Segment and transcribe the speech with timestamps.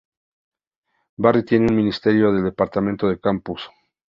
[1.15, 3.69] Barry tiene un Ministerio del Departamento de Campus.